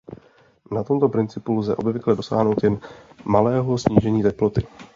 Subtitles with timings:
[0.73, 2.79] Na tomto principu lze obvykle dosáhnout jen
[3.25, 4.67] malého snížení teploty.